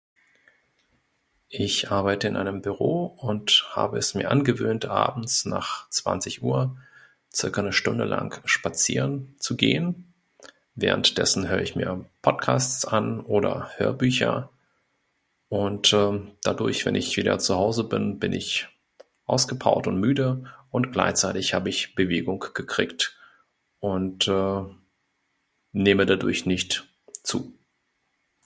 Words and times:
Ich 1.49 1.91
arbeite 1.91 2.27
in 2.27 2.35
einem 2.35 2.63
Büro 2.63 3.05
und 3.05 3.63
habe 3.75 3.99
es 3.99 4.15
mir 4.15 4.31
angewöhnt 4.31 4.85
abends 4.85 5.45
nach 5.45 5.87
zwanzig 5.91 6.41
Uhr 6.41 6.75
zirka 7.29 7.61
ne 7.61 7.71
Stunde 7.71 8.05
lang 8.05 8.41
spazieren 8.47 9.35
zu 9.37 9.55
gehen, 9.55 10.11
währenddessen 10.73 11.47
hör 11.49 11.59
ich 11.61 11.75
mir 11.75 12.03
Podcasts 12.23 12.83
an 12.83 13.19
oder 13.21 13.69
Hörbücher 13.77 14.49
und 15.49 15.93
ehm 15.93 16.31
dadurch 16.41 16.83
wenn 16.87 16.95
ich 16.95 17.15
wieder 17.15 17.37
zuhause 17.37 17.83
bin, 17.83 18.17
bin 18.17 18.33
ich 18.33 18.69
ausgepowert 19.27 19.85
und 19.85 19.99
müde 19.99 20.45
und 20.71 20.91
gleichzeitig 20.91 21.53
hab 21.53 21.67
ich 21.67 21.93
Bewegung 21.93 22.39
gekriegt 22.55 23.15
und 23.79 24.27
eh 24.27 24.65
nehme 25.73 26.07
dadurch 26.07 26.47
nicht 26.47 26.87
zu. 27.21 27.55